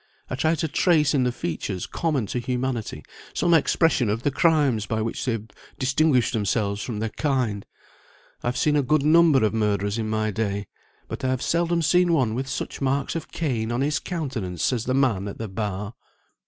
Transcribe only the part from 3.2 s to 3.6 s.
some